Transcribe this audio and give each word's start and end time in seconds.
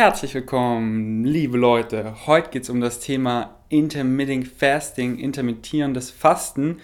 Herzlich 0.00 0.32
willkommen, 0.32 1.26
liebe 1.26 1.58
Leute. 1.58 2.26
Heute 2.26 2.48
geht 2.48 2.62
es 2.62 2.70
um 2.70 2.80
das 2.80 3.00
Thema 3.00 3.56
Intermittent 3.68 4.48
Fasting, 4.48 5.18
intermittierendes 5.18 6.10
Fasten. 6.10 6.80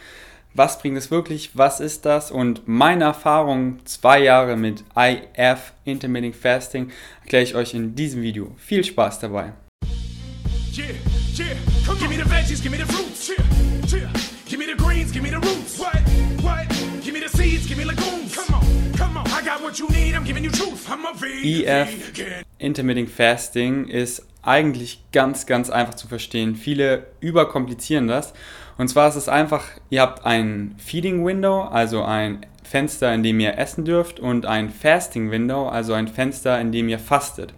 Was 0.53 0.79
bringt 0.79 0.99
es 0.99 1.11
wirklich? 1.11 1.53
Was 1.55 1.81
ist 1.81 2.05
das? 2.05 2.31
Und 2.31 2.69
meine 2.69 3.05
Erfahrung, 3.05 3.79
zwei 3.87 4.23
Jahre 4.23 4.59
mit 4.59 4.85
IF, 4.95 5.73
Intermittent 5.87 6.37
Fasting, 6.37 6.91
erkläre 7.23 7.43
ich 7.43 7.55
euch 7.55 7.73
in 7.73 7.95
diesem 7.95 8.21
Video. 8.21 8.55
Viel 8.59 8.85
Spaß 8.85 9.21
dabei. 9.21 9.55
Yeah, 10.77 10.89
yeah. 11.39 11.57
Give 14.49 14.61
me 14.61 14.67
the 14.67 14.77
greens, 14.77 15.11
give 15.11 15.25
me 15.25 15.31
the 15.31 15.41
roots. 15.41 15.77
What? 15.77 15.97
What? 16.41 16.69
Give 17.03 17.13
me 17.13 17.19
the 17.19 17.29
seeds, 17.29 17.67
give 17.67 17.79
me 17.79 17.85
legumes. 17.85 18.33
Come 18.33 18.55
on, 18.55 18.93
come 18.93 19.17
on. 19.17 19.27
I 19.27 19.45
got 19.45 19.61
what 19.61 19.81
you 19.81 19.89
need, 19.89 20.15
I'm 20.15 20.23
giving 20.23 20.45
you 20.45 20.53
truth. 20.53 20.89
I'm 20.89 21.05
a 21.05 21.13
vegan. 21.15 21.67
EF, 21.67 22.45
Intermittent 22.61 23.11
Fasting, 23.11 23.89
ist 23.89 24.25
eigentlich 24.43 25.01
ganz, 25.11 25.47
ganz 25.47 25.69
einfach 25.69 25.95
zu 25.95 26.07
verstehen. 26.07 26.55
Viele 26.55 27.09
überkomplizieren 27.19 28.07
das. 28.07 28.35
Und 28.79 28.87
zwar 28.87 29.09
ist 29.09 29.17
es 29.17 29.29
einfach, 29.29 29.65
ihr 29.91 30.01
habt 30.01 30.25
ein 30.25 30.77
Feeding 30.79 31.27
Window, 31.27 31.63
also 31.63 32.05
ein 32.05 32.47
Fenster, 32.63 33.13
in 33.13 33.25
dem 33.25 33.41
ihr 33.41 33.59
essen 33.59 33.85
dürft, 33.85 34.21
und 34.21 34.47
ein 34.47 34.71
Fasting 34.71 35.33
Window, 35.33 35.69
also 35.69 35.93
ein 35.93 36.07
Fenster, 36.07 36.61
in 36.61 36.71
dem 36.71 36.89
ihr 36.89 37.01
fastet. 37.01 37.53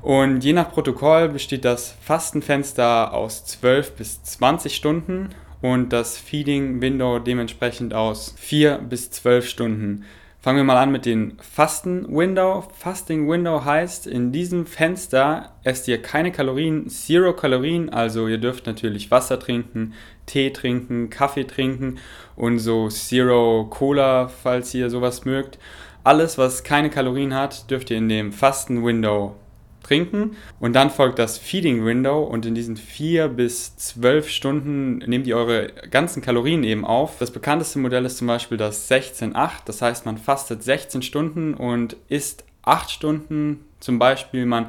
Und 0.00 0.44
je 0.44 0.52
nach 0.52 0.70
Protokoll 0.70 1.28
besteht 1.28 1.64
das 1.64 1.96
Fastenfenster 2.00 3.12
aus 3.12 3.46
12 3.46 3.96
bis 3.96 4.22
20 4.22 4.76
Stunden 4.76 5.30
und 5.64 5.94
das 5.94 6.18
Feeding 6.18 6.82
Window 6.82 7.18
dementsprechend 7.18 7.94
aus 7.94 8.34
4 8.36 8.80
bis 8.86 9.10
12 9.10 9.48
Stunden. 9.48 10.04
Fangen 10.38 10.58
wir 10.58 10.64
mal 10.64 10.76
an 10.76 10.92
mit 10.92 11.06
dem 11.06 11.38
Fasten 11.38 12.06
Window. 12.14 12.68
Fasting 12.74 13.26
Window 13.30 13.64
heißt, 13.64 14.06
in 14.06 14.30
diesem 14.30 14.66
Fenster 14.66 15.54
esst 15.62 15.88
ihr 15.88 16.02
keine 16.02 16.32
Kalorien, 16.32 16.90
Zero 16.90 17.32
Kalorien, 17.32 17.88
also 17.88 18.28
ihr 18.28 18.36
dürft 18.36 18.66
natürlich 18.66 19.10
Wasser 19.10 19.40
trinken, 19.40 19.94
Tee 20.26 20.50
trinken, 20.50 21.08
Kaffee 21.08 21.46
trinken 21.46 21.96
und 22.36 22.58
so 22.58 22.90
Zero 22.90 23.64
Cola, 23.70 24.28
falls 24.28 24.74
ihr 24.74 24.90
sowas 24.90 25.24
mögt. 25.24 25.58
Alles, 26.02 26.36
was 26.36 26.62
keine 26.62 26.90
Kalorien 26.90 27.32
hat, 27.32 27.70
dürft 27.70 27.90
ihr 27.90 27.96
in 27.96 28.10
dem 28.10 28.32
Fasten 28.32 28.84
Window 28.84 29.36
trinken. 29.84 30.36
Und 30.58 30.74
dann 30.74 30.90
folgt 30.90 31.18
das 31.18 31.38
Feeding 31.38 31.84
Window 31.84 32.22
und 32.24 32.44
in 32.46 32.54
diesen 32.54 32.76
vier 32.76 33.28
bis 33.28 33.76
zwölf 33.76 34.28
Stunden 34.28 34.98
nehmt 34.98 35.26
ihr 35.26 35.36
eure 35.36 35.68
ganzen 35.90 36.22
Kalorien 36.22 36.64
eben 36.64 36.84
auf. 36.84 37.18
Das 37.18 37.30
bekannteste 37.30 37.78
Modell 37.78 38.04
ist 38.04 38.18
zum 38.18 38.26
Beispiel 38.26 38.58
das 38.58 38.90
16-8. 38.90 39.50
Das 39.66 39.80
heißt, 39.80 40.06
man 40.06 40.18
fastet 40.18 40.62
16 40.62 41.02
Stunden 41.02 41.54
und 41.54 41.96
isst 42.08 42.44
8 42.62 42.90
Stunden. 42.90 43.64
Zum 43.78 43.98
Beispiel, 43.98 44.46
man 44.46 44.66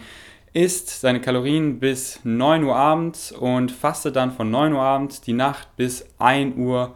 isst 0.53 1.01
seine 1.01 1.19
Kalorien 1.19 1.79
bis 1.79 2.21
9 2.23 2.63
Uhr 2.63 2.75
abends 2.75 3.31
und 3.31 3.71
fastet 3.71 4.15
dann 4.15 4.31
von 4.31 4.49
9 4.49 4.73
Uhr 4.73 4.81
abends 4.81 5.19
die 5.21 5.33
Nacht 5.33 5.75
bis 5.75 6.05
1 6.17 6.55
Uhr 6.55 6.95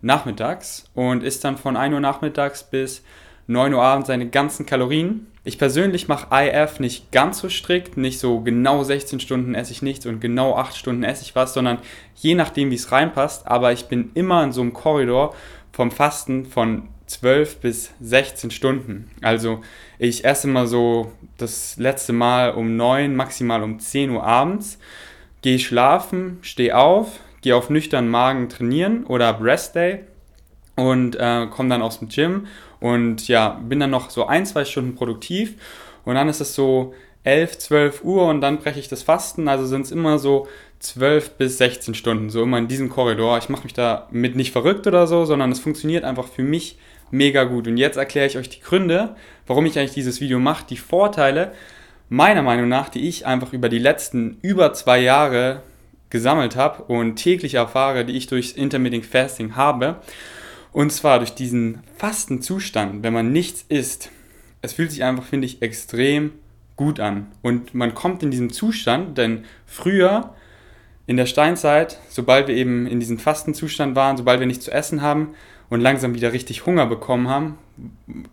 nachmittags 0.00 0.90
und 0.94 1.22
isst 1.22 1.44
dann 1.44 1.56
von 1.56 1.76
1 1.76 1.94
Uhr 1.94 2.00
nachmittags 2.00 2.64
bis 2.64 3.02
9 3.46 3.74
Uhr 3.74 3.82
abends 3.82 4.08
seine 4.08 4.28
ganzen 4.28 4.66
Kalorien. 4.66 5.26
Ich 5.44 5.58
persönlich 5.58 6.08
mache 6.08 6.26
IF 6.32 6.80
nicht 6.80 7.12
ganz 7.12 7.38
so 7.38 7.48
strikt, 7.48 7.96
nicht 7.96 8.18
so 8.18 8.40
genau 8.40 8.82
16 8.82 9.20
Stunden 9.20 9.54
esse 9.54 9.72
ich 9.72 9.82
nichts 9.82 10.04
und 10.06 10.20
genau 10.20 10.56
8 10.56 10.76
Stunden 10.76 11.04
esse 11.04 11.22
ich 11.22 11.36
was, 11.36 11.54
sondern 11.54 11.78
je 12.16 12.34
nachdem, 12.34 12.70
wie 12.70 12.74
es 12.74 12.90
reinpasst. 12.90 13.46
Aber 13.46 13.72
ich 13.72 13.86
bin 13.86 14.10
immer 14.14 14.42
in 14.42 14.52
so 14.52 14.60
einem 14.60 14.72
Korridor 14.72 15.34
vom 15.72 15.92
Fasten 15.92 16.46
von 16.46 16.88
12 17.06 17.58
bis 17.58 17.92
16 18.00 18.50
Stunden. 18.50 19.10
Also 19.22 19.60
ich 19.98 20.24
esse 20.24 20.48
immer 20.48 20.66
so 20.66 21.12
das 21.38 21.76
letzte 21.76 22.12
Mal 22.12 22.52
um 22.52 22.76
9, 22.76 23.14
maximal 23.14 23.62
um 23.62 23.78
10 23.78 24.10
Uhr 24.10 24.24
abends, 24.24 24.78
gehe 25.42 25.58
schlafen, 25.58 26.38
stehe 26.42 26.76
auf, 26.76 27.20
gehe 27.42 27.54
auf 27.54 27.70
nüchternen 27.70 28.10
Magen 28.10 28.48
trainieren 28.48 29.04
oder 29.04 29.32
Breast 29.32 29.76
Day 29.76 30.00
und 30.74 31.16
äh, 31.16 31.46
komme 31.46 31.68
dann 31.68 31.82
aus 31.82 32.00
dem 32.00 32.08
Gym 32.08 32.46
und 32.80 33.28
ja, 33.28 33.60
bin 33.68 33.80
dann 33.80 33.90
noch 33.90 34.10
so 34.10 34.26
ein, 34.26 34.46
zwei 34.46 34.64
Stunden 34.64 34.94
produktiv 34.94 35.54
und 36.04 36.14
dann 36.14 36.28
ist 36.28 36.40
es 36.40 36.54
so 36.54 36.94
11, 37.24 37.58
12 37.58 38.04
Uhr 38.04 38.28
und 38.28 38.40
dann 38.40 38.58
breche 38.58 38.78
ich 38.78 38.88
das 38.88 39.02
Fasten. 39.02 39.48
Also 39.48 39.66
sind 39.66 39.82
es 39.82 39.90
immer 39.90 40.18
so 40.18 40.46
12 40.78 41.30
bis 41.32 41.58
16 41.58 41.94
Stunden, 41.94 42.30
so 42.30 42.42
immer 42.42 42.58
in 42.58 42.68
diesem 42.68 42.88
Korridor. 42.88 43.38
Ich 43.38 43.48
mache 43.48 43.64
mich 43.64 43.74
da 43.74 44.06
mit 44.12 44.36
nicht 44.36 44.52
verrückt 44.52 44.86
oder 44.86 45.06
so, 45.06 45.24
sondern 45.24 45.50
es 45.50 45.58
funktioniert 45.58 46.04
einfach 46.04 46.28
für 46.28 46.44
mich 46.44 46.78
mega 47.10 47.44
gut. 47.44 47.66
Und 47.66 47.76
jetzt 47.76 47.96
erkläre 47.96 48.26
ich 48.26 48.38
euch 48.38 48.48
die 48.48 48.60
Gründe, 48.60 49.16
warum 49.46 49.66
ich 49.66 49.78
eigentlich 49.78 49.94
dieses 49.94 50.20
Video 50.20 50.38
mache, 50.38 50.66
die 50.68 50.76
Vorteile, 50.76 51.52
meiner 52.08 52.42
Meinung 52.42 52.68
nach, 52.68 52.88
die 52.88 53.08
ich 53.08 53.26
einfach 53.26 53.52
über 53.52 53.68
die 53.68 53.78
letzten 53.78 54.38
über 54.42 54.72
zwei 54.72 55.00
Jahre 55.00 55.62
gesammelt 56.10 56.54
habe 56.54 56.84
und 56.84 57.16
täglich 57.16 57.54
erfahre, 57.54 58.04
die 58.04 58.16
ich 58.16 58.28
durchs 58.28 58.52
Intermittent 58.52 59.04
Fasting 59.04 59.56
habe. 59.56 59.96
Und 60.76 60.92
zwar 60.92 61.20
durch 61.20 61.34
diesen 61.34 61.78
fasten 61.96 62.42
Zustand, 62.42 63.02
wenn 63.02 63.14
man 63.14 63.32
nichts 63.32 63.64
isst. 63.70 64.10
Es 64.60 64.74
fühlt 64.74 64.90
sich 64.90 65.04
einfach, 65.04 65.24
finde 65.24 65.46
ich, 65.46 65.62
extrem 65.62 66.32
gut 66.76 67.00
an. 67.00 67.28
Und 67.40 67.72
man 67.72 67.94
kommt 67.94 68.22
in 68.22 68.30
diesem 68.30 68.52
Zustand, 68.52 69.16
denn 69.16 69.46
früher 69.64 70.34
in 71.06 71.16
der 71.16 71.24
Steinzeit, 71.24 71.98
sobald 72.10 72.46
wir 72.46 72.54
eben 72.54 72.86
in 72.86 73.00
diesem 73.00 73.18
Fastenzustand 73.18 73.96
waren, 73.96 74.18
sobald 74.18 74.38
wir 74.38 74.46
nichts 74.46 74.66
zu 74.66 74.70
essen 74.70 75.00
haben 75.00 75.30
und 75.70 75.80
langsam 75.80 76.12
wieder 76.12 76.34
richtig 76.34 76.66
Hunger 76.66 76.84
bekommen 76.84 77.30
haben, 77.30 77.56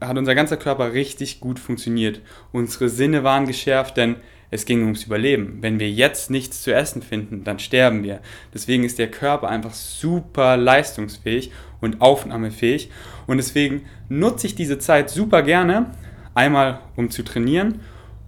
hat 0.01 0.17
unser 0.17 0.35
ganzer 0.35 0.57
Körper 0.57 0.91
richtig 0.91 1.39
gut 1.39 1.59
funktioniert. 1.59 2.19
Unsere 2.51 2.89
Sinne 2.89 3.23
waren 3.23 3.47
geschärft, 3.47 3.95
denn 3.95 4.17
es 4.53 4.66
ging 4.66 4.84
ums 4.84 5.03
Überleben. 5.03 5.58
Wenn 5.62 5.80
wir 5.80 5.90
jetzt 5.90 6.30
nichts 6.30 6.62
zu 6.62 6.74
essen 6.74 7.02
finden, 7.02 7.44
dann 7.44 7.58
sterben 7.58 8.03
wir. 8.03 8.19
Deswegen 8.53 8.84
ist 8.84 9.00
der 9.00 9.09
Körper 9.09 9.50
einfach 9.50 9.74
super 9.74 10.58
leistungsfähig 10.58 11.52
und 11.81 12.02
aufnahmefähig. 12.02 12.91
Und 13.25 13.38
deswegen 13.38 13.86
nutze 14.09 14.46
ich 14.46 14.53
diese 14.53 14.78
Zeit 14.78 15.09
super 15.09 15.41
gerne. 15.41 15.88
Einmal 16.36 16.81
um 16.96 17.09
zu 17.09 17.24
trainieren 17.24 17.80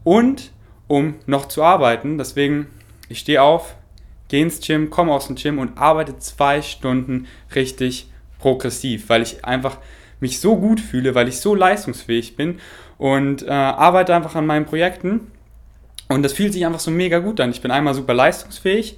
und 0.04 0.52
um 0.88 1.14
noch 1.28 1.48
zu 1.48 1.62
arbeiten. 1.62 2.18
Deswegen, 2.18 2.68
ich 3.08 3.20
stehe 3.20 3.44
auf, 3.44 3.76
gehe 4.28 4.42
ins 4.42 4.66
Gym, 4.66 4.90
komme 4.90 5.14
aus 5.14 5.28
dem 5.28 5.36
Gym 5.36 5.60
und 5.60 5.78
arbeite 5.78 6.18
zwei 6.18 6.64
Stunden 6.64 7.28
richtig 7.54 8.10
progressiv, 8.40 9.10
weil 9.10 9.22
ich 9.22 9.46
einfach 9.46 9.78
mich 10.20 10.40
so 10.40 10.56
gut 10.58 10.80
fühle, 10.80 11.14
weil 11.14 11.28
ich 11.28 11.40
so 11.40 11.54
leistungsfähig 11.54 12.36
bin 12.36 12.60
und 12.98 13.44
äh, 13.44 13.52
arbeite 13.52 14.16
einfach 14.16 14.34
an 14.34 14.48
meinen 14.48 14.66
Projekten 14.66 15.32
und 16.08 16.24
das 16.24 16.34
fühlt 16.34 16.54
sich 16.54 16.66
einfach 16.66 16.80
so 16.80 16.92
mega 16.92 17.20
gut 17.20 17.40
an. 17.40 17.52
Ich 17.52 17.62
bin 17.62 17.72
einmal 17.72 17.94
super 17.94 18.14
leistungsfähig, 18.14 18.98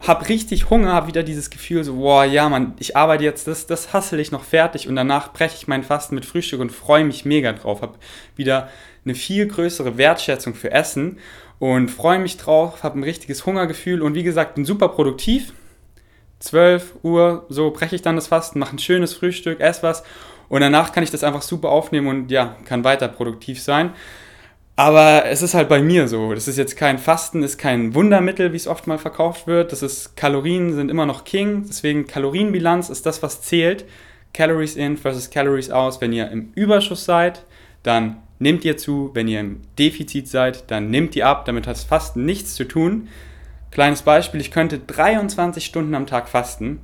habe 0.00 0.28
richtig 0.28 0.70
Hunger, 0.70 0.92
habe 0.92 1.08
wieder 1.08 1.22
dieses 1.22 1.50
Gefühl 1.50 1.84
so, 1.84 1.96
boah, 1.96 2.24
ja, 2.24 2.48
Mann, 2.48 2.74
ich 2.78 2.96
arbeite 2.96 3.24
jetzt, 3.24 3.46
das, 3.46 3.66
das 3.66 3.92
hassel 3.92 4.18
ich 4.20 4.32
noch 4.32 4.44
fertig 4.44 4.88
und 4.88 4.96
danach 4.96 5.32
breche 5.32 5.56
ich 5.56 5.68
meinen 5.68 5.82
Fasten 5.82 6.14
mit 6.14 6.24
Frühstück 6.24 6.60
und 6.60 6.70
freue 6.72 7.04
mich 7.04 7.24
mega 7.24 7.52
drauf. 7.52 7.82
Habe 7.82 7.98
wieder 8.36 8.70
eine 9.04 9.14
viel 9.14 9.46
größere 9.46 9.98
Wertschätzung 9.98 10.54
für 10.54 10.70
Essen 10.70 11.18
und 11.58 11.90
freue 11.90 12.18
mich 12.18 12.38
drauf, 12.38 12.82
habe 12.82 12.98
ein 12.98 13.04
richtiges 13.04 13.44
Hungergefühl 13.44 14.00
und 14.00 14.14
wie 14.14 14.22
gesagt, 14.22 14.54
bin 14.54 14.64
super 14.64 14.88
produktiv. 14.88 15.52
12 16.38 16.94
Uhr, 17.02 17.44
so 17.50 17.70
breche 17.70 17.96
ich 17.96 18.00
dann 18.00 18.16
das 18.16 18.28
Fasten, 18.28 18.58
mache 18.58 18.74
ein 18.74 18.78
schönes 18.78 19.12
Frühstück, 19.12 19.60
esse 19.60 19.82
was 19.82 20.02
und 20.48 20.62
danach 20.62 20.92
kann 20.92 21.04
ich 21.04 21.10
das 21.10 21.22
einfach 21.22 21.42
super 21.42 21.68
aufnehmen 21.68 22.08
und 22.08 22.30
ja, 22.30 22.56
kann 22.64 22.82
weiter 22.82 23.08
produktiv 23.08 23.62
sein. 23.62 23.92
Aber 24.80 25.26
es 25.26 25.42
ist 25.42 25.52
halt 25.52 25.68
bei 25.68 25.82
mir 25.82 26.08
so. 26.08 26.32
Das 26.32 26.48
ist 26.48 26.56
jetzt 26.56 26.74
kein 26.74 26.96
Fasten, 26.96 27.42
ist 27.42 27.58
kein 27.58 27.94
Wundermittel, 27.94 28.54
wie 28.54 28.56
es 28.56 28.66
oft 28.66 28.86
mal 28.86 28.96
verkauft 28.96 29.46
wird. 29.46 29.72
Das 29.72 29.82
ist 29.82 30.16
Kalorien 30.16 30.72
sind 30.72 30.90
immer 30.90 31.04
noch 31.04 31.24
King. 31.24 31.66
Deswegen 31.68 32.06
Kalorienbilanz 32.06 32.88
ist 32.88 33.04
das, 33.04 33.22
was 33.22 33.42
zählt. 33.42 33.84
Calories 34.32 34.76
in 34.76 34.96
versus 34.96 35.28
Calories 35.28 35.68
aus. 35.68 36.00
Wenn 36.00 36.14
ihr 36.14 36.30
im 36.30 36.52
Überschuss 36.54 37.04
seid, 37.04 37.44
dann 37.82 38.22
nehmt 38.38 38.64
ihr 38.64 38.78
zu. 38.78 39.10
Wenn 39.12 39.28
ihr 39.28 39.40
im 39.40 39.60
Defizit 39.78 40.28
seid, 40.28 40.70
dann 40.70 40.88
nehmt 40.88 41.14
ihr 41.14 41.26
ab. 41.26 41.44
Damit 41.44 41.66
hat 41.66 41.76
es 41.76 41.84
fast 41.84 42.16
nichts 42.16 42.54
zu 42.54 42.66
tun. 42.66 43.08
Kleines 43.70 44.00
Beispiel, 44.00 44.40
ich 44.40 44.50
könnte 44.50 44.78
23 44.78 45.62
Stunden 45.62 45.94
am 45.94 46.06
Tag 46.06 46.26
fasten 46.26 46.80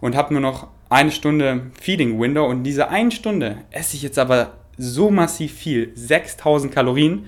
und 0.00 0.16
habe 0.16 0.34
nur 0.34 0.42
noch 0.42 0.66
eine 0.88 1.12
Stunde 1.12 1.70
Feeding 1.80 2.18
Window 2.18 2.44
und 2.44 2.64
diese 2.64 2.88
eine 2.88 3.12
Stunde 3.12 3.58
esse 3.70 3.94
ich 3.94 4.02
jetzt 4.02 4.18
aber 4.18 4.54
so 4.78 5.10
massiv 5.10 5.52
viel, 5.52 5.92
6000 5.94 6.72
Kalorien 6.72 7.26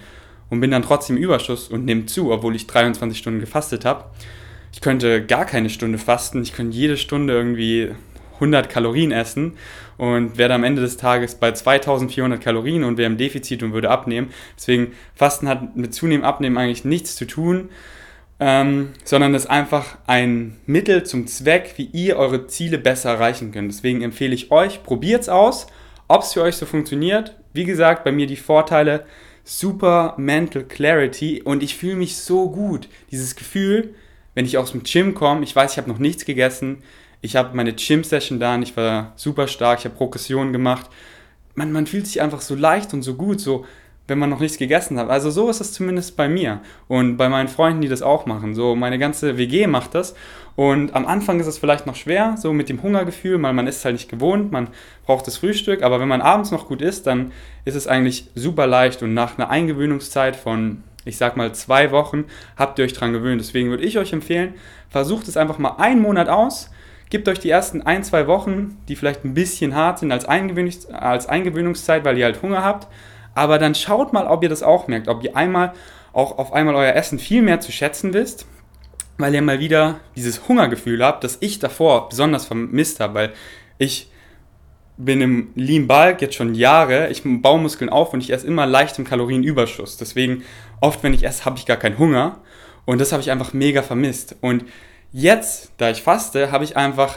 und 0.51 0.61
bin 0.61 0.71
dann 0.71 0.83
trotzdem 0.83 1.17
im 1.17 1.23
Überschuss 1.23 1.69
und 1.69 1.85
nehme 1.85 2.07
zu, 2.07 2.31
obwohl 2.33 2.57
ich 2.57 2.67
23 2.67 3.19
Stunden 3.19 3.41
gefastet 3.41 3.85
habe. 3.85 4.05
Ich 4.73 4.81
könnte 4.81 5.25
gar 5.25 5.45
keine 5.45 5.71
Stunde 5.71 5.99
fasten, 5.99 6.43
ich 6.43 6.53
könnte 6.53 6.77
jede 6.77 6.97
Stunde 6.97 7.33
irgendwie 7.33 7.91
100 8.35 8.69
Kalorien 8.69 9.11
essen 9.11 9.55
und 9.97 10.39
werde 10.39 10.55
am 10.55 10.63
Ende 10.63 10.83
des 10.83 10.97
Tages 10.97 11.35
bei 11.35 11.51
2400 11.53 12.41
Kalorien 12.41 12.85
und 12.85 12.99
wäre 12.99 13.11
im 13.11 13.17
Defizit 13.17 13.63
und 13.63 13.73
würde 13.73 13.91
abnehmen. 13.91 14.31
Deswegen 14.57 14.93
Fasten 15.15 15.49
hat 15.49 15.77
mit 15.77 15.95
zunehmend 15.95 16.25
Abnehmen 16.25 16.57
eigentlich 16.57 16.85
nichts 16.85 17.17
zu 17.17 17.27
tun, 17.27 17.71
ähm, 18.39 18.91
sondern 19.05 19.35
ist 19.35 19.51
einfach 19.51 19.99
ein 20.07 20.59
Mittel 20.67 21.03
zum 21.03 21.27
Zweck, 21.27 21.75
wie 21.77 21.87
ihr 21.87 22.17
eure 22.17 22.47
Ziele 22.47 22.79
besser 22.79 23.11
erreichen 23.11 23.51
könnt. 23.51 23.73
Deswegen 23.73 24.03
empfehle 24.03 24.35
ich 24.35 24.53
euch, 24.53 24.85
probiert 24.85 25.23
es 25.23 25.29
aus 25.29 25.67
ob 26.09 26.23
es 26.23 26.33
für 26.33 26.43
euch 26.43 26.57
so 26.57 26.67
funktioniert, 26.67 27.37
wie 27.53 27.65
gesagt, 27.65 28.05
bei 28.05 28.13
mir 28.13 28.27
die 28.27 28.37
Vorteile 28.37 29.05
super 29.45 30.15
Mental 30.19 30.63
Clarity 30.65 31.43
und 31.43 31.63
ich 31.63 31.77
fühle 31.77 31.97
mich 31.97 32.17
so 32.17 32.51
gut. 32.51 32.89
Dieses 33.11 33.35
Gefühl, 33.35 33.95
wenn 34.35 34.45
ich 34.45 34.59
aus 34.59 34.73
dem 34.73 34.83
Gym 34.83 35.15
komme, 35.15 35.43
ich 35.43 35.57
weiß, 35.57 35.73
ich 35.73 35.79
habe 35.79 35.89
noch 35.89 35.99
nichts 35.99 36.25
gegessen, 36.25 36.83
ich 37.23 37.35
habe 37.35 37.57
meine 37.57 37.73
Gym-Session 37.73 38.39
da 38.39 38.55
und 38.55 38.63
ich 38.63 38.77
war 38.77 39.13
super 39.17 39.49
stark, 39.49 39.81
ich 39.81 39.85
habe 39.87 39.97
Progressionen 39.97 40.53
gemacht. 40.53 40.89
Man, 41.55 41.73
man 41.73 41.87
fühlt 41.87 42.07
sich 42.07 42.21
einfach 42.21 42.41
so 42.41 42.55
leicht 42.55 42.93
und 42.95 43.03
so 43.03 43.15
gut, 43.15 43.41
so 43.41 43.65
wenn 44.09 44.19
man 44.19 44.31
noch 44.31 44.41
nichts 44.41 44.59
gegessen 44.59 44.99
hat. 44.99 45.09
Also 45.11 45.31
so 45.31 45.49
ist 45.49 45.61
es 45.61 45.73
zumindest 45.73 46.17
bei 46.17 46.29
mir 46.29 46.61
und 46.89 47.17
bei 47.17 47.29
meinen 47.29 47.49
Freunden, 47.49 47.83
die 47.83 47.89
das 47.89 48.03
auch 48.03 48.27
machen. 48.27 48.55
So 48.55 48.75
meine 48.75 48.99
ganze 48.99 49.39
WG 49.39 49.67
macht 49.67 49.95
das 49.95 50.15
und 50.57 50.97
am 50.97 51.07
Anfang 51.07 51.39
ist 51.39 51.47
es 51.47 51.59
vielleicht 51.59 51.87
noch 51.87 51.95
schwer, 51.95 52.37
so 52.37 52.53
mit 52.53 52.69
dem 52.69 52.83
Hungergefühl, 52.83 53.41
weil 53.41 53.53
man 53.53 53.69
ist 53.69 53.85
halt 53.85 53.95
nicht 53.95 54.11
gewohnt, 54.11 54.51
man 54.51 54.69
braucht 55.07 55.27
das 55.27 55.37
Frühstück, 55.37 55.83
aber 55.83 56.01
wenn 56.01 56.09
man 56.09 56.21
abends 56.21 56.51
noch 56.51 56.67
gut 56.67 56.83
isst, 56.83 57.07
dann 57.07 57.33
ist 57.65 57.77
es 57.77 57.87
eigentlich 57.87 58.29
super 58.35 58.67
leicht 58.67 59.03
und 59.03 59.15
nach 59.15 59.39
einer 59.39 59.51
Eingewöhnungszeit 59.51 60.35
von 60.35 60.83
ich 61.05 61.17
sag 61.17 61.37
mal 61.37 61.55
zwei 61.55 61.91
Wochen, 61.91 62.25
habt 62.57 62.79
ihr 62.79 62.85
euch 62.85 62.93
dran 62.93 63.13
gewöhnt. 63.13 63.41
Deswegen 63.41 63.71
würde 63.71 63.85
ich 63.85 63.99
euch 63.99 64.13
empfehlen, 64.13 64.55
versucht 64.91 65.27
es 65.27 65.37
einfach 65.37 65.59
mal 65.59 65.77
einen 65.79 66.03
Monat 66.03 66.29
aus, 66.29 66.71
gebt 67.11 67.29
euch 67.29 67.39
die 67.39 67.51
ersten 67.51 67.83
ein, 67.83 68.05
zwei 68.05 68.27
Wochen, 68.27 68.77
die 68.89 68.97
vielleicht 68.97 69.25
ein 69.25 69.35
bisschen 69.35 69.75
hart 69.75 69.99
sind 69.99 70.13
als, 70.13 70.27
Eingewöhnungs 70.27 70.87
als 70.87 71.27
Eingewöhnungszeit, 71.27 72.05
weil 72.05 72.19
ihr 72.19 72.27
halt 72.27 72.43
Hunger 72.43 72.63
habt, 72.63 72.89
aber 73.39 73.59
dann 73.59 73.77
schaut 73.77 74.13
mal, 74.13 74.27
ob 74.27 74.43
ihr 74.43 74.49
das 74.49 74.65
auch 74.65 74.89
merkt, 74.89 75.07
ob 75.07 75.23
ihr 75.23 75.37
einmal 75.37 75.73
auch 76.13 76.39
auf 76.39 76.53
einmal 76.53 76.75
euer 76.75 76.95
Essen 76.95 77.21
viel 77.21 77.41
mehr 77.41 77.61
zu 77.61 77.71
schätzen 77.71 78.13
wisst, 78.13 78.47
weil 79.17 79.33
ihr 79.33 79.43
mal 79.43 79.61
wieder 79.61 80.01
dieses 80.17 80.49
Hungergefühl 80.49 81.05
habt, 81.05 81.23
das 81.23 81.39
ich 81.41 81.61
davor 81.61 82.09
besonders 82.09 82.47
vermisst 82.47 82.99
habe, 82.99 83.15
weil 83.15 83.33
ich 83.79 84.11
bin 84.97 85.21
im 85.21 85.53
Lean 85.55 85.87
Bulk 85.87 86.21
jetzt 86.21 86.35
schon 86.35 86.57
Jahre, 86.57 87.11
ich 87.11 87.23
baue 87.25 87.61
Muskeln 87.61 87.91
auf 87.91 88.13
und 88.13 88.25
ich 88.25 88.33
esse 88.33 88.49
immer 88.49 88.67
leicht 88.67 88.99
im 88.99 89.05
Kalorienüberschuss. 89.05 89.97
Deswegen 89.99 90.43
oft, 90.81 91.05
wenn 91.05 91.15
ich 91.15 91.25
esse, 91.25 91.45
habe 91.45 91.59
ich 91.59 91.67
gar 91.67 91.77
keinen 91.77 91.99
Hunger 91.99 92.41
und 92.87 93.01
das 93.01 93.13
habe 93.13 93.23
ich 93.23 93.31
einfach 93.31 93.53
mega 93.53 93.83
vermisst. 93.83 94.35
Und 94.41 94.65
jetzt, 95.13 95.71
da 95.77 95.91
ich 95.91 96.03
faste, 96.03 96.51
habe 96.51 96.65
ich 96.65 96.77
einfach 96.77 97.15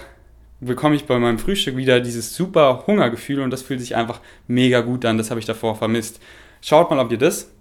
bekomme 0.61 0.95
ich 0.95 1.05
bei 1.05 1.19
meinem 1.19 1.39
Frühstück 1.39 1.75
wieder 1.75 1.99
dieses 1.99 2.35
super 2.35 2.83
Hungergefühl 2.87 3.41
und 3.41 3.49
das 3.49 3.63
fühlt 3.63 3.81
sich 3.81 3.95
einfach 3.95 4.21
mega 4.47 4.81
gut 4.81 5.03
an. 5.05 5.17
Das 5.17 5.29
habe 5.29 5.39
ich 5.39 5.45
davor 5.45 5.75
vermisst. 5.75 6.21
Schaut 6.61 6.89
mal, 6.89 6.99
ob 6.99 7.11
ihr 7.11 7.17
das, 7.17 7.51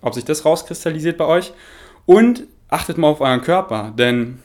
ob 0.00 0.14
sich 0.14 0.24
das 0.24 0.44
rauskristallisiert 0.44 1.18
bei 1.18 1.26
euch 1.26 1.52
und 2.06 2.44
achtet 2.68 2.96
mal 2.96 3.08
auf 3.08 3.20
euren 3.20 3.42
Körper, 3.42 3.92
denn 3.98 4.38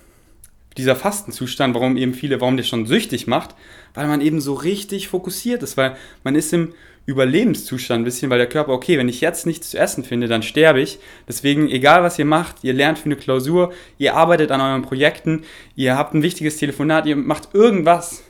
dieser 0.80 0.96
Fastenzustand, 0.96 1.76
warum 1.76 1.98
eben 1.98 2.14
viele, 2.14 2.42
warum 2.42 2.58
der 2.58 2.64
schon 2.64 2.86
süchtig 2.86 3.28
macht, 3.28 3.56
weil 3.94 4.08
man 4.08 4.22
eben 4.22 4.42
so 4.42 4.54
richtig 4.54 5.08
fokussiert 5.08 5.64
ist, 5.64 5.78
weil 5.78 5.96
man 6.24 6.36
ist 6.36 6.52
im 6.54 6.74
Überlebenszustand 7.06 8.02
ein 8.02 8.06
bisschen, 8.06 8.30
weil 8.30 8.38
der 8.38 8.48
Körper, 8.50 8.72
okay, 8.72 8.98
wenn 8.98 9.10
ich 9.10 9.20
jetzt 9.20 9.46
nichts 9.46 9.72
zu 9.72 9.80
essen 9.80 10.04
finde, 10.04 10.28
dann 10.28 10.44
sterbe 10.44 10.80
ich. 10.80 11.00
Deswegen, 11.28 11.70
egal 11.70 12.04
was 12.04 12.20
ihr 12.20 12.26
macht, 12.26 12.58
ihr 12.64 12.74
lernt 12.74 13.00
für 13.00 13.06
eine 13.06 13.16
Klausur, 13.16 13.74
ihr 13.98 14.16
arbeitet 14.16 14.52
an 14.52 14.62
euren 14.62 14.84
Projekten, 14.84 15.44
ihr 15.76 15.98
habt 15.98 16.14
ein 16.14 16.22
wichtiges 16.22 16.58
Telefonat, 16.58 17.08
ihr 17.08 17.16
macht 17.16 17.50
irgendwas. 17.54 18.24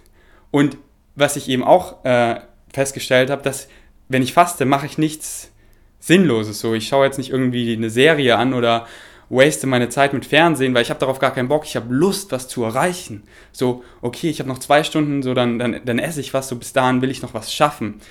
Und 0.52 0.78
was 1.16 1.36
ich 1.36 1.50
eben 1.50 1.64
auch 1.64 2.06
äh, 2.06 2.40
festgestellt 2.74 3.30
habe, 3.30 3.44
dass 3.44 3.68
wenn 4.08 4.24
ich 4.24 4.34
faste, 4.34 4.66
mache 4.66 4.86
ich 4.86 4.98
nichts 4.98 5.52
Sinnloses. 6.00 6.60
So, 6.60 6.74
ich 6.74 6.88
schaue 6.88 7.06
jetzt 7.06 7.18
nicht 7.18 7.30
irgendwie 7.30 7.74
eine 7.74 7.90
Serie 7.90 8.38
an 8.38 8.54
oder 8.54 8.88
waste 9.30 9.68
meine 9.68 9.90
Zeit 9.90 10.14
mit 10.14 10.26
Fernsehen, 10.26 10.74
weil 10.74 10.82
ich 10.82 10.90
habe 10.90 11.00
darauf 11.00 11.20
gar 11.20 11.32
keinen 11.32 11.48
Bock. 11.48 11.66
Ich 11.66 11.76
habe 11.76 11.94
Lust, 11.94 12.32
was 12.32 12.48
zu 12.48 12.64
erreichen. 12.64 13.24
So, 13.52 13.84
okay, 14.02 14.30
ich 14.30 14.40
habe 14.40 14.50
noch 14.50 14.60
zwei 14.60 14.84
Stunden, 14.84 15.22
so 15.22 15.34
dann, 15.34 15.60
dann, 15.60 15.80
dann 15.86 16.00
esse 16.00 16.20
ich 16.20 16.34
was, 16.34 16.50
so 16.50 16.56
bis 16.56 16.74
dahin 16.74 17.02
will 17.02 17.12
ich 17.12 17.22
noch 17.22 17.34
was 17.34 17.54
schaffen. 17.54 18.02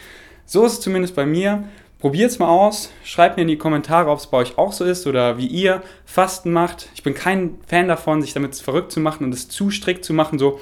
So 0.46 0.64
ist 0.64 0.74
es 0.74 0.80
zumindest 0.80 1.14
bei 1.14 1.26
mir. 1.26 1.64
Probiert 1.98 2.30
es 2.30 2.38
mal 2.38 2.48
aus. 2.48 2.90
Schreibt 3.02 3.36
mir 3.36 3.42
in 3.42 3.48
die 3.48 3.58
Kommentare, 3.58 4.08
ob 4.10 4.18
es 4.18 4.28
bei 4.28 4.38
euch 4.38 4.56
auch 4.56 4.72
so 4.72 4.84
ist 4.84 5.06
oder 5.08 5.36
wie 5.36 5.48
ihr 5.48 5.82
Fasten 6.04 6.52
macht. 6.52 6.88
Ich 6.94 7.02
bin 7.02 7.14
kein 7.14 7.58
Fan 7.66 7.88
davon, 7.88 8.22
sich 8.22 8.34
damit 8.34 8.54
verrückt 8.54 8.92
zu 8.92 9.00
machen 9.00 9.24
und 9.24 9.34
es 9.34 9.48
zu 9.48 9.70
strikt 9.70 10.04
zu 10.04 10.14
machen. 10.14 10.38
So, 10.38 10.60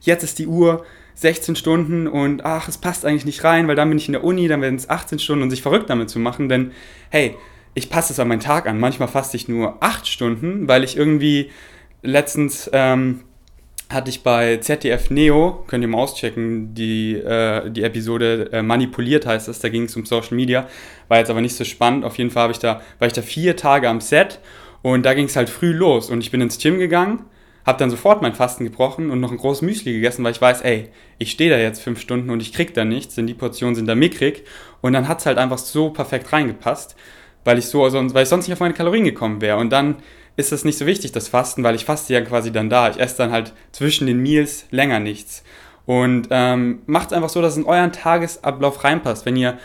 jetzt 0.00 0.22
ist 0.22 0.38
die 0.38 0.46
Uhr 0.46 0.84
16 1.14 1.56
Stunden 1.56 2.06
und 2.06 2.44
ach, 2.44 2.68
es 2.68 2.78
passt 2.78 3.04
eigentlich 3.04 3.24
nicht 3.24 3.42
rein, 3.42 3.66
weil 3.66 3.74
dann 3.74 3.88
bin 3.88 3.98
ich 3.98 4.06
in 4.06 4.12
der 4.12 4.22
Uni, 4.22 4.46
dann 4.46 4.62
werden 4.62 4.76
es 4.76 4.88
18 4.88 5.18
Stunden 5.18 5.42
und 5.42 5.50
sich 5.50 5.62
verrückt 5.62 5.90
damit 5.90 6.10
zu 6.10 6.20
machen. 6.20 6.48
Denn 6.48 6.70
hey, 7.10 7.34
ich 7.74 7.90
passe 7.90 8.12
es 8.12 8.20
an 8.20 8.28
meinen 8.28 8.40
Tag 8.40 8.66
an. 8.66 8.78
Manchmal 8.78 9.08
faste 9.08 9.36
ich 9.36 9.48
nur 9.48 9.82
8 9.82 10.06
Stunden, 10.06 10.68
weil 10.68 10.84
ich 10.84 10.96
irgendwie 10.96 11.50
letztens 12.02 12.68
ähm, 12.72 13.20
hatte 13.90 14.10
ich 14.10 14.22
bei 14.22 14.58
ZDF 14.58 15.10
Neo, 15.10 15.64
könnt 15.66 15.82
ihr 15.82 15.88
mal 15.88 15.98
auschecken, 15.98 16.74
die, 16.74 17.14
äh, 17.14 17.70
die 17.70 17.82
Episode 17.82 18.50
äh, 18.52 18.62
Manipuliert 18.62 19.24
heißt 19.24 19.48
es, 19.48 19.60
da 19.60 19.70
ging 19.70 19.84
es 19.84 19.96
um 19.96 20.04
Social 20.04 20.36
Media, 20.36 20.68
war 21.08 21.18
jetzt 21.18 21.30
aber 21.30 21.40
nicht 21.40 21.56
so 21.56 21.64
spannend. 21.64 22.04
Auf 22.04 22.18
jeden 22.18 22.30
Fall 22.30 22.50
ich 22.50 22.58
da, 22.58 22.82
war 22.98 23.06
ich 23.06 23.14
da 23.14 23.22
vier 23.22 23.56
Tage 23.56 23.88
am 23.88 24.00
Set 24.00 24.40
und 24.82 25.06
da 25.06 25.14
ging 25.14 25.24
es 25.24 25.36
halt 25.36 25.48
früh 25.48 25.72
los 25.72 26.10
und 26.10 26.20
ich 26.20 26.30
bin 26.30 26.40
ins 26.42 26.58
Gym 26.58 26.78
gegangen, 26.78 27.24
habe 27.64 27.78
dann 27.78 27.90
sofort 27.90 28.20
mein 28.20 28.34
Fasten 28.34 28.64
gebrochen 28.64 29.10
und 29.10 29.20
noch 29.20 29.30
ein 29.30 29.38
großes 29.38 29.62
Müsli 29.62 29.94
gegessen, 29.94 30.22
weil 30.22 30.32
ich 30.32 30.40
weiß, 30.40 30.60
ey, 30.62 30.90
ich 31.16 31.30
stehe 31.30 31.50
da 31.50 31.56
jetzt 31.56 31.80
fünf 31.80 31.98
Stunden 31.98 32.28
und 32.28 32.40
ich 32.40 32.52
krieg 32.52 32.74
da 32.74 32.84
nichts, 32.84 33.14
denn 33.14 33.26
die 33.26 33.34
Portionen 33.34 33.74
sind 33.74 33.86
da 33.86 33.94
mickrig 33.94 34.44
und 34.82 34.92
dann 34.92 35.08
hat 35.08 35.20
es 35.20 35.26
halt 35.26 35.38
einfach 35.38 35.58
so 35.58 35.90
perfekt 35.90 36.30
reingepasst, 36.30 36.94
weil 37.44 37.58
ich 37.58 37.66
so, 37.66 37.80
weil 37.80 38.22
ich 38.22 38.28
sonst 38.28 38.46
nicht 38.46 38.54
auf 38.54 38.60
meine 38.60 38.74
Kalorien 38.74 39.04
gekommen 39.04 39.40
wäre 39.40 39.58
und 39.58 39.70
dann 39.70 39.96
ist 40.36 40.52
es 40.52 40.64
nicht 40.64 40.78
so 40.78 40.86
wichtig, 40.86 41.10
das 41.10 41.28
Fasten, 41.28 41.64
weil 41.64 41.74
ich 41.74 41.84
faste 41.84 42.12
ja 42.12 42.20
quasi 42.20 42.52
dann 42.52 42.70
da. 42.70 42.88
Ich 42.90 43.00
esse 43.00 43.16
dann 43.16 43.32
halt 43.32 43.52
zwischen 43.72 44.06
den 44.06 44.22
Meals 44.22 44.66
länger 44.70 45.00
nichts. 45.00 45.42
Und 45.84 46.28
ähm, 46.30 46.82
macht 46.86 47.12
einfach 47.12 47.28
so, 47.28 47.42
dass 47.42 47.54
es 47.54 47.58
in 47.58 47.64
euren 47.64 47.92
Tagesablauf 47.92 48.84
reinpasst. 48.84 49.26
Wenn 49.26 49.34
ihr 49.34 49.58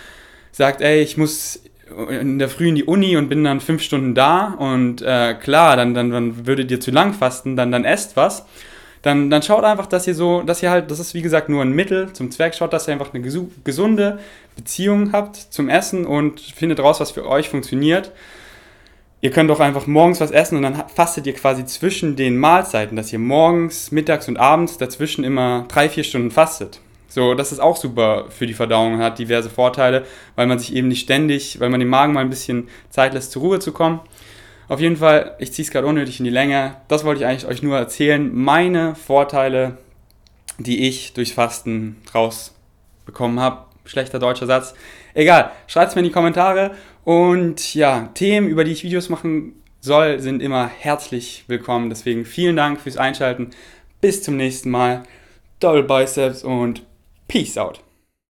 sagt, 0.51 0.81
ey, 0.81 1.01
ich 1.01 1.15
muss 1.15 1.61
in 2.09 2.39
der 2.39 2.49
Früh 2.49 2.69
in 2.69 2.75
die 2.75 2.85
Uni 2.85 3.17
und 3.17 3.29
bin 3.29 3.43
dann 3.43 3.59
fünf 3.59 3.83
Stunden 3.83 4.15
da 4.15 4.55
und 4.57 5.01
äh, 5.01 5.35
klar, 5.35 5.75
dann, 5.75 5.93
dann, 5.93 6.09
dann 6.09 6.47
würdet 6.47 6.71
ihr 6.71 6.79
zu 6.79 6.91
lang 6.91 7.13
fasten, 7.13 7.55
dann, 7.55 7.71
dann 7.71 7.85
esst 7.85 8.15
was. 8.15 8.45
Dann, 9.03 9.29
dann 9.29 9.43
schaut 9.43 9.63
einfach, 9.63 9.85
dass 9.85 10.07
ihr 10.07 10.15
so, 10.15 10.41
dass 10.41 10.63
ihr 10.63 10.71
halt, 10.71 10.89
das 10.89 10.99
ist 10.99 11.13
wie 11.13 11.21
gesagt 11.21 11.49
nur 11.49 11.61
ein 11.61 11.73
Mittel 11.73 12.11
zum 12.13 12.31
Zweck, 12.31 12.55
schaut, 12.55 12.73
dass 12.73 12.87
ihr 12.87 12.93
einfach 12.93 13.13
eine 13.13 13.21
gesunde 13.21 14.19
Beziehung 14.55 15.11
habt 15.11 15.35
zum 15.35 15.69
Essen 15.69 16.05
und 16.05 16.39
findet 16.39 16.79
raus, 16.79 16.99
was 16.99 17.11
für 17.11 17.27
euch 17.27 17.49
funktioniert 17.49 18.11
ihr 19.23 19.31
könnt 19.31 19.49
doch 19.49 19.61
einfach 19.61 19.87
morgens 19.87 20.19
was 20.19 20.31
essen 20.31 20.57
und 20.57 20.63
dann 20.63 20.83
fastet 20.93 21.25
ihr 21.25 21.33
quasi 21.33 21.65
zwischen 21.65 22.17
den 22.17 22.37
Mahlzeiten, 22.37 22.97
dass 22.97 23.13
ihr 23.13 23.19
morgens, 23.19 23.89
mittags 23.89 24.27
und 24.27 24.35
abends 24.35 24.77
dazwischen 24.77 25.23
immer 25.23 25.63
drei, 25.69 25.87
vier 25.87 26.03
Stunden 26.03 26.29
fastet. 26.29 26.81
So, 27.07 27.33
das 27.33 27.53
ist 27.53 27.59
auch 27.59 27.77
super 27.77 28.25
für 28.29 28.47
die 28.47 28.53
Verdauung, 28.53 28.97
hat 28.97 29.19
diverse 29.19 29.49
Vorteile, 29.49 30.05
weil 30.35 30.47
man 30.47 30.59
sich 30.59 30.75
eben 30.75 30.89
nicht 30.89 31.03
ständig, 31.03 31.61
weil 31.61 31.69
man 31.69 31.79
dem 31.79 31.87
Magen 31.87 32.11
mal 32.11 32.19
ein 32.19 32.29
bisschen 32.29 32.67
Zeit 32.89 33.13
lässt, 33.13 33.31
zur 33.31 33.43
Ruhe 33.43 33.59
zu 33.59 33.71
kommen. 33.71 34.01
Auf 34.73 34.79
jeden 34.79 34.97
Fall, 34.97 35.35
ich 35.37 35.53
ziehe 35.53 35.63
es 35.63 35.69
gerade 35.69 35.85
unnötig 35.85 36.19
in 36.19 36.23
die 36.23 36.31
Länge. 36.31 36.77
Das 36.87 37.03
wollte 37.03 37.21
ich 37.21 37.27
eigentlich 37.27 37.45
euch 37.45 37.61
nur 37.61 37.77
erzählen. 37.77 38.33
Meine 38.33 38.95
Vorteile, 38.95 39.77
die 40.57 40.87
ich 40.87 41.13
durchs 41.13 41.31
Fasten 41.31 41.97
rausbekommen 42.15 43.39
habe. 43.39 43.67
Schlechter 43.85 44.17
deutscher 44.17 44.47
Satz. 44.47 44.73
Egal, 45.13 45.51
schreibt 45.67 45.89
es 45.89 45.95
mir 45.95 45.99
in 45.99 46.07
die 46.07 46.11
Kommentare 46.11 46.71
und 47.03 47.75
ja, 47.75 48.09
Themen, 48.15 48.47
über 48.47 48.63
die 48.63 48.71
ich 48.71 48.83
Videos 48.83 49.09
machen 49.09 49.61
soll, 49.79 50.19
sind 50.19 50.41
immer 50.41 50.67
herzlich 50.67 51.43
willkommen. 51.45 51.91
Deswegen 51.91 52.25
vielen 52.25 52.55
Dank 52.55 52.81
fürs 52.81 52.97
Einschalten. 52.97 53.51
Bis 54.01 54.23
zum 54.23 54.37
nächsten 54.37 54.71
Mal. 54.71 55.03
Double 55.59 55.83
Biceps 55.83 56.43
und 56.43 56.81
Peace 57.27 57.59
out. 57.59 57.82